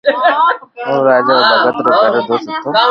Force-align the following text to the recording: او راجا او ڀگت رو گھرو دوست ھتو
او 0.87 0.95
راجا 1.07 1.33
او 1.37 1.45
ڀگت 1.51 1.77
رو 1.83 1.97
گھرو 2.01 2.21
دوست 2.27 2.47
ھتو 2.53 2.69